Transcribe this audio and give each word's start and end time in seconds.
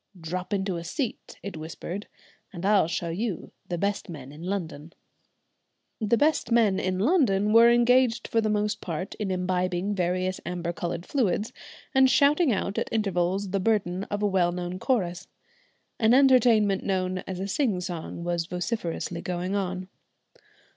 "Drop 0.19 0.51
into 0.51 0.77
a 0.77 0.83
seat," 0.83 1.37
it 1.43 1.55
whispered, 1.55 2.07
"and 2.51 2.65
I'll 2.65 2.87
show 2.87 3.09
you 3.11 3.51
the 3.69 3.77
best 3.77 4.09
men 4.09 4.31
in 4.31 4.41
London." 4.41 4.93
The 5.99 6.17
best 6.17 6.51
men 6.51 6.79
in 6.79 6.97
London 6.97 7.53
were 7.53 7.69
engaged 7.69 8.27
for 8.27 8.41
the 8.41 8.49
most 8.49 8.81
part 8.81 9.13
in 9.19 9.29
imbibing 9.29 9.93
various 9.93 10.41
amber 10.43 10.73
coloured 10.73 11.05
fluids, 11.05 11.53
and 11.93 12.09
shouting 12.09 12.51
out 12.51 12.79
at 12.79 12.89
intervals 12.91 13.51
the 13.51 13.59
burden 13.59 14.05
of 14.05 14.23
a 14.23 14.27
well 14.27 14.51
known 14.51 14.79
chorus. 14.79 15.27
An 15.99 16.15
entertainment 16.15 16.83
known 16.83 17.19
as 17.27 17.39
a 17.39 17.47
"sing 17.47 17.79
song" 17.79 18.23
was 18.23 18.47
vociferously 18.47 19.21
going 19.21 19.53
on. 19.53 19.87